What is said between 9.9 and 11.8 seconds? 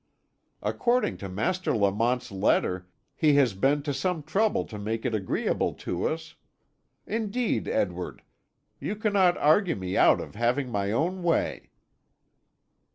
out of having my own way."